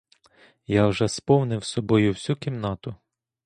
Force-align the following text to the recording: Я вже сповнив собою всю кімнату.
Я 0.67 0.87
вже 0.87 1.07
сповнив 1.09 1.63
собою 1.63 2.11
всю 2.13 2.35
кімнату. 2.35 2.95